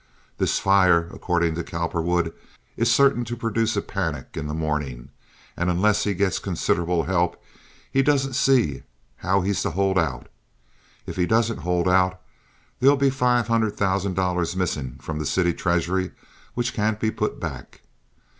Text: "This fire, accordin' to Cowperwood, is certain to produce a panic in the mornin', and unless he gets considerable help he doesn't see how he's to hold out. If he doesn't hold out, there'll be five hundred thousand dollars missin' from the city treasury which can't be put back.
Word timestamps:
"This 0.39 0.57
fire, 0.57 1.11
accordin' 1.13 1.53
to 1.53 1.63
Cowperwood, 1.63 2.33
is 2.75 2.91
certain 2.91 3.23
to 3.25 3.37
produce 3.37 3.75
a 3.77 3.83
panic 3.83 4.29
in 4.33 4.47
the 4.47 4.55
mornin', 4.55 5.09
and 5.55 5.69
unless 5.69 6.05
he 6.05 6.15
gets 6.15 6.39
considerable 6.39 7.03
help 7.03 7.39
he 7.91 8.01
doesn't 8.01 8.33
see 8.33 8.81
how 9.17 9.41
he's 9.41 9.61
to 9.61 9.69
hold 9.69 9.99
out. 9.99 10.25
If 11.05 11.17
he 11.17 11.27
doesn't 11.27 11.57
hold 11.59 11.87
out, 11.87 12.19
there'll 12.79 12.97
be 12.97 13.11
five 13.11 13.47
hundred 13.47 13.77
thousand 13.77 14.15
dollars 14.15 14.55
missin' 14.55 14.97
from 14.99 15.19
the 15.19 15.25
city 15.27 15.53
treasury 15.53 16.13
which 16.55 16.73
can't 16.73 16.99
be 16.99 17.11
put 17.11 17.39
back. 17.39 17.81